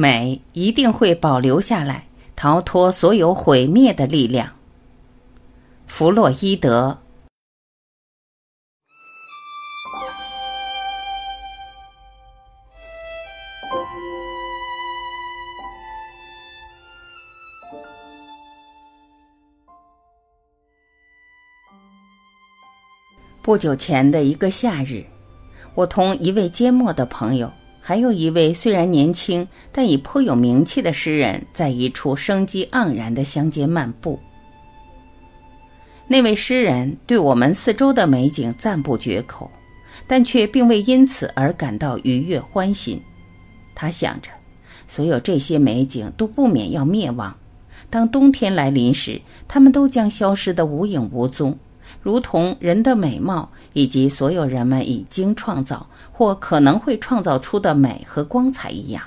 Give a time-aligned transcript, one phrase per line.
[0.00, 2.06] 美一定会保留下来，
[2.36, 4.48] 逃脱所有毁灭的力量。
[5.88, 6.96] 弗洛伊德。
[23.42, 25.04] 不久前的一个夏日，
[25.74, 27.50] 我同一位缄默的朋友，
[27.88, 34.18] 还有一位虽然年轻但已颇有名气的诗人，在一处生机盎然的乡间漫步。
[36.06, 39.50] 那位诗人对我们四周的美景赞不绝口，
[40.06, 43.00] 但却并未因此而感到愉悦欢心。
[43.74, 44.28] 他想着，
[44.86, 47.34] 所有这些美景都不免要灭亡，
[47.88, 51.58] 当冬天来临时，它们都将消失得无影无踪。
[52.08, 59.04] 如同人的美貌，以及所有人们已经创造或可能会创造出的美和光彩一样，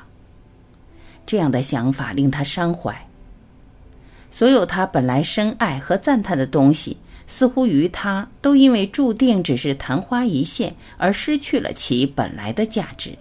[1.26, 2.96] 这样的想法令他伤怀。
[4.30, 13.18] 所有他本来深爱和赞叹的东西，似乎于他都因为注定只是昙花一现而失去了其本来的价值。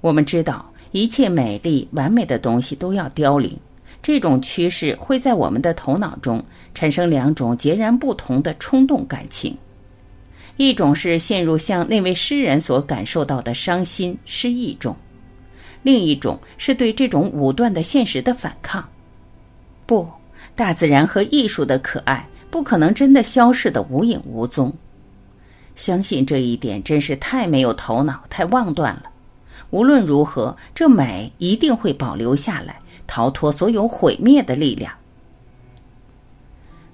[0.00, 3.54] 我们知道，一切美丽完美的东西都要凋零。
[4.02, 9.56] 这种趋势会在我们的头脑中产生两种截然不同的冲动感情，
[10.56, 14.96] 一种是陷入像那位诗人所感受到的伤心失意中，
[15.84, 18.88] 另一种是对这种武断的现实的反抗。
[19.86, 20.08] 不，
[20.56, 24.72] 大自然和艺术的可爱不可能真的消失的无影无踪。
[25.76, 29.04] 相信这一点真是太没有头脑，太妄断了。
[29.70, 32.81] 无论如何，这美一定会保留下来。
[33.12, 34.90] 逃脱所有毁灭的力量。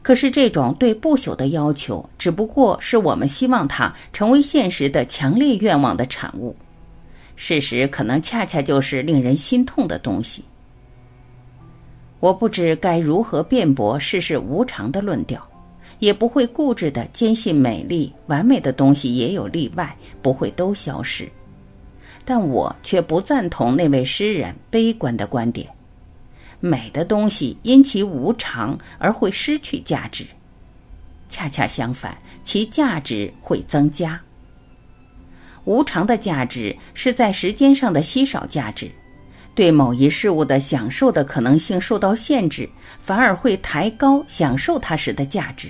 [0.03, 6.57] 可是，这种对不朽的要求，只不过是我们希望它成为现实的强烈愿望的产物。
[7.37, 10.43] 事实可能恰恰就是令人心痛的东西。
[12.19, 15.41] 我不知该如何辩驳世事无常的论调，
[16.01, 21.29] 也不会固执的坚信美丽完美的东西也有例外，不会都消失。
[22.25, 25.69] 但我却不赞同那位诗人悲观的观点。
[26.61, 30.27] 美的东西因其无常而会失去价值，
[31.29, 34.21] 恰恰相反，其价值会增加。
[35.65, 38.91] 无常的价值是在时间上的稀少价值，
[39.55, 42.69] 对某一事物的享受的可能性受到限制，
[43.01, 45.69] 反而会抬高享受它时的价值。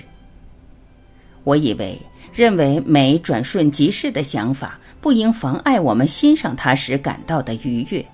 [1.43, 1.99] 我以为，
[2.33, 8.05] 认为美转瞬即逝的想法，不应妨碍我们欣赏它时感到的愉悦。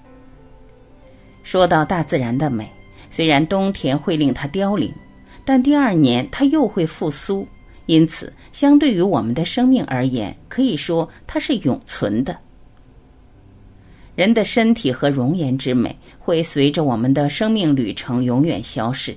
[1.46, 2.68] 说到大自然的美，
[3.08, 4.92] 虽然冬天会令它凋零，
[5.46, 7.48] 但第二年它又会复苏。
[7.86, 12.36] 因此，相对于我们的生命而言，可以说它是永存的。
[14.16, 19.16] 人的身体和容颜之美会随着我们的生命旅程永远消逝，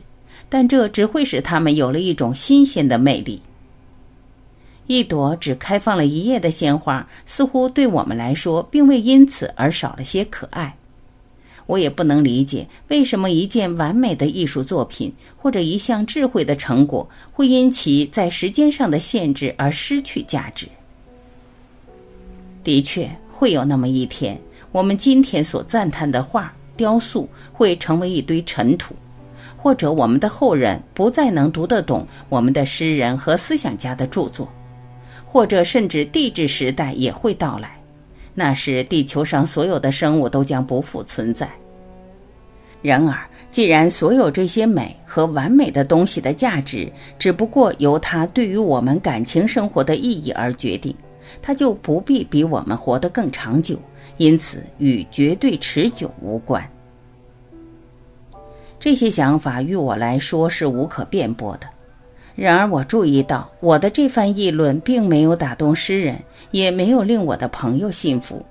[0.51, 3.41] 但这只会使它们有了一种新鲜的魅力。
[4.87, 10.78] 一朵只开放了一夜的鲜花，似乎对我们来说，并未因此而少了些可爱。
[11.69, 20.67] 我也不能理解为什么一件完美的艺术作品或者一项智慧的成果会因其在时间上的限制而失去价值。
[22.65, 24.41] 的确，会有那么一天，
[24.73, 28.95] 我们今天所赞叹的画、雕塑会成为一堆尘土，
[29.57, 34.49] 或者我们的后人不再能读得懂我们的诗人和思想家的著作，
[35.27, 37.78] 或者甚至地质时代也会到来。
[38.39, 41.51] 那时，地球上所有的生物都将不复存在。
[42.81, 43.19] 然而，
[43.51, 46.89] 既然所有这些美和完美的东西的价值
[47.19, 50.95] 只不过由它对于我们感情生活的意义而决定，
[51.43, 53.77] 它就不必比我们活得更长久，
[54.19, 56.65] 因此与绝对持久无关。
[58.79, 61.67] 这些想法于我来说是无可辩驳的。
[62.41, 66.23] 然而，我注意到我的这番议论并没有打动诗人，
[66.53, 68.47] 也没有令我的朋友信服。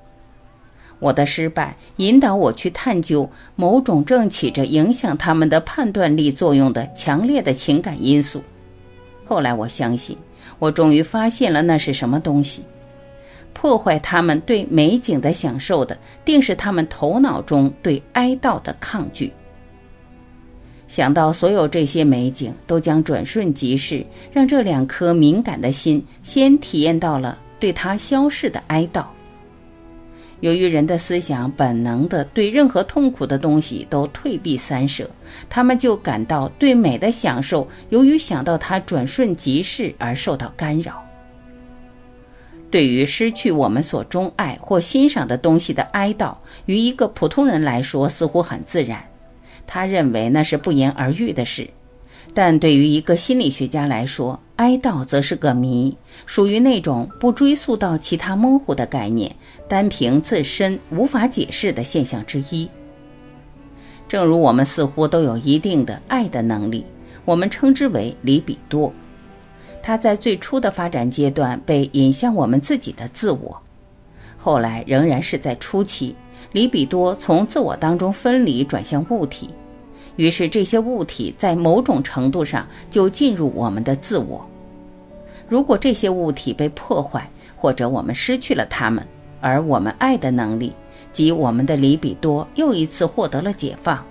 [1.00, 8.44] 我的失败引导我去探究某种正起着影响他们的判断力作用的强烈的情感因素。
[9.24, 10.18] 后来，我相信，
[10.60, 12.66] 我终于发现了那是什么东西。
[13.54, 19.32] 破坏他们对美景的享受的，定是他们头脑中对哀悼的抗拒。
[20.88, 29.06] 想到所有这些美景都将转瞬即逝，让这两颗敏感的心先体验到了对它消逝的哀悼。
[30.40, 35.10] 由于人的思想本能的对任何痛苦的东西都退避三舍，
[35.50, 41.04] 他们就感到对美的享受由于想到它转瞬即逝而受到干扰。
[42.70, 46.36] 对于失去我们所钟爱或欣赏的东西的哀悼，
[46.68, 49.04] 于一个普通人来说似乎很自然，
[49.68, 51.66] 他认为那是不言而喻的事；
[52.34, 59.36] 但对于一个心理学家来说，哀悼则是个谜，属于那种不追溯到其他模糊的概念，
[59.68, 62.68] 单凭自身无法解释的现象之一。
[64.08, 66.86] 正如我们似乎都有一定的爱的能力，
[67.26, 68.92] 我们称之为里比多。
[69.84, 73.62] 它在最初的发展阶段被引向我们自己的自我，
[74.38, 76.16] 后来仍然是在初期，
[76.58, 79.52] 里比多从自我当中分离转向物体，
[80.16, 84.44] 于是这些物体在某种程度上就进入我们的自我。
[85.48, 89.06] 如果这些物体被破坏，或者我们失去了它们，
[89.40, 90.74] 而我们爱的能力
[91.14, 94.04] 及我们的里比多又一次获得了解放。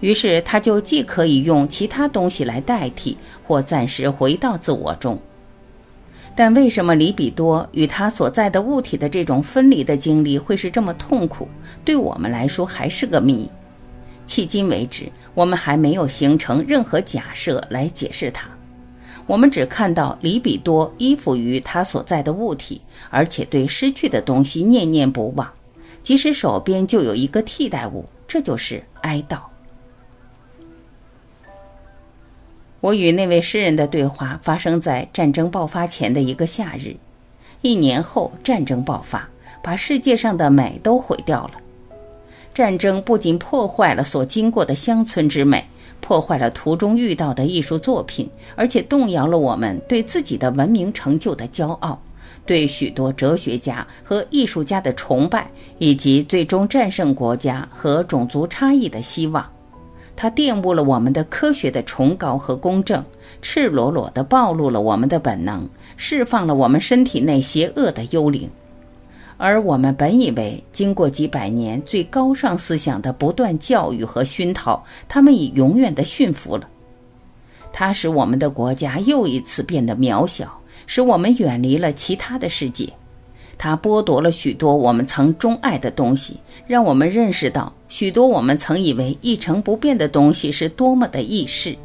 [0.00, 5.18] 于是，他就既可以用其他东西来代替，或暂时回到自我中。
[6.34, 11.46] 但为什么里比多与他所在的物体的这种分离的经历会是这么痛苦？
[11.84, 13.48] 对我们来说还是个谜。
[14.26, 18.48] 迄今为止，我们还没有形成任何假设来解释它。
[19.26, 22.80] 我们只看到里比多依附于他所在的物体，
[23.10, 25.48] 而且对失去的东西念念不忘，
[26.02, 29.38] 即使手边就有一个替代物，这就是哀悼。
[32.82, 36.96] 我与那位诗人的对话发生在战争爆发前的一个夏日。
[37.60, 39.28] 一年后，战争爆发，
[39.62, 41.52] 把世界上的美都毁掉了。
[42.52, 45.64] 战争不仅破坏了所经过的乡村之美，
[46.00, 52.02] 破坏了途中遇到的艺术作品，而且动摇了我们对自己的文明成就的骄傲，
[52.44, 59.48] 对许多哲学家和艺术家的崇拜，以及最终战胜国家和种族差异的希望。
[60.22, 63.04] 它玷污了我们的科学的崇高和公正，
[63.40, 68.48] 赤裸裸地暴露了我们的本能，释放了我们身体内邪恶的幽灵。
[69.36, 76.68] 而我们本以为，经过几百年最高尚思想的不断教育和熏陶，他们已永远的驯服了。
[77.72, 82.92] 它使我们的国家又一次变得渺小，使我们远离了其他的世界。
[83.58, 91.76] 它剥夺了许多我们曾钟爱的东西，让我们认识到许多我们曾以为一成不变的东西是多么的易逝。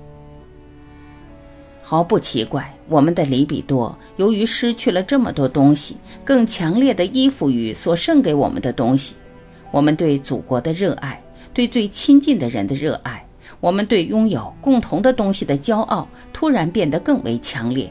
[1.83, 9.15] 毫不奇怪，我们的里比多由于失去了这么多东西，更强烈的依附于所剩给我们的东西。
[9.71, 11.21] 我们对祖国的热爱，
[11.53, 13.25] 对最亲近的人的热爱，
[13.59, 17.89] 我们对拥有共同的东西的骄傲，突然变得更为强烈。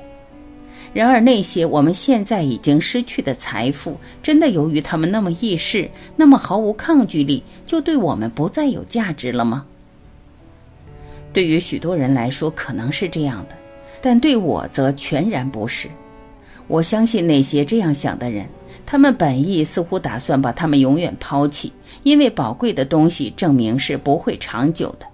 [0.97, 9.67] 然而，那些我们现在已经失去的财富，真的由于他们那么易逝，那么毫无抗拒力，就对我们不再有价值了吗？
[11.35, 13.55] 对于许多人来说，可能是这样的，
[14.01, 15.87] 但对我则全然不是。
[16.67, 18.47] 我相信那些这样想的人，
[18.87, 21.71] 他们本意似乎打算把他们永远抛弃，
[22.05, 25.05] 因为宝贵的东西证明是不会长久的，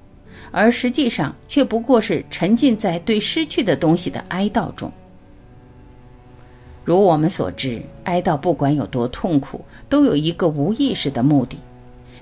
[0.52, 4.88] 而实际上却不过是沉浸在对失去的东西的哀悼中。
[6.84, 11.56] 如我们所知，哀悼不管有多痛苦，都有一个无意识的目的。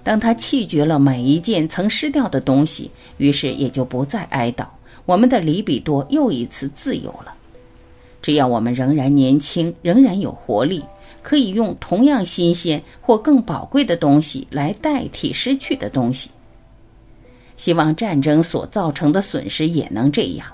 [0.02, 4.66] 当他弃绝了每一件曾失掉的东西，于是也就不再哀悼。
[5.06, 7.34] 我们的里比多又一次自由了。
[8.22, 10.84] 只要我们仍然年轻，仍然有活力，
[11.22, 16.30] 可以用同样新鲜或更宝贵的东西来代替失去的东西。
[17.56, 20.46] 希望战争所造成的损失也能这样。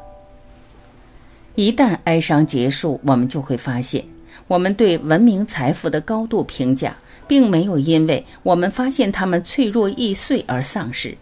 [1.57, 4.05] 一旦哀伤结束，我们就会发现，
[4.47, 6.95] 我们对文明财富的高度评价，
[7.27, 11.17] 并没有因为我们发现它们脆弱易碎而丧失。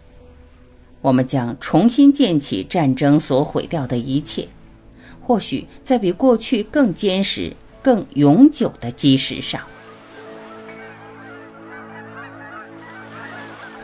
[0.99, 4.45] 我们将重新建起战争所毁掉的一切，
[5.21, 9.61] 或许在比过去更坚实、更永久的基石上。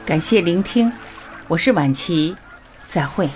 [0.06, 0.92] 感谢聆听，
[1.48, 2.36] 我是晚琪，
[2.90, 3.30] 再会。